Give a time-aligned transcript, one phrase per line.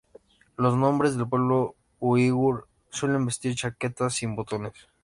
[0.57, 4.73] Los hombres del pueblo uigur suelen vestir chaquetas sin botones.